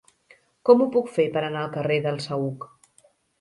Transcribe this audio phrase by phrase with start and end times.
[0.69, 2.67] Com ho puc fer per anar al carrer del Saüc?